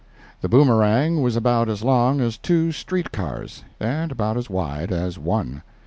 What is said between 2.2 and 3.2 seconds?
as two street